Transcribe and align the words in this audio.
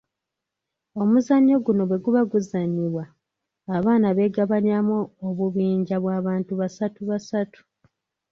"Omuzannyo 1.01 1.55
guno 1.65 1.83
bwe 1.89 1.97
guba 2.03 2.21
guzannyibwa, 2.31 3.03
abaana 3.77 4.07
beegabanyaamu 4.17 4.97
obubinja 5.27 5.95
bw’abantu 6.03 6.51
basatu 6.61 7.01
basatu." 7.09 7.59